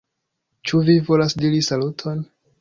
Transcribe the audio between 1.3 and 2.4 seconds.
diri saluton?